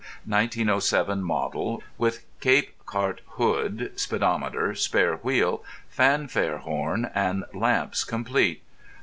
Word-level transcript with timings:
1907 0.25 1.21
model, 1.23 1.83
with 1.99 2.25
Cape 2.39 2.75
cart 2.87 3.21
hood, 3.37 3.91
speedometer, 3.95 4.73
spare 4.73 5.17
wheel, 5.17 5.63
fanfare 5.89 6.57
horn, 6.57 7.11
and 7.13 7.43
lamps 7.53 8.03
complete. 8.03 8.63